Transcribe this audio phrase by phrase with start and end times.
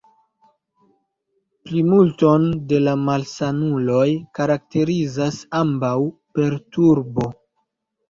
[1.67, 4.09] Plimulton de la malsanuloj
[4.41, 5.95] karakterizas ambaŭ
[6.41, 7.33] perturbo.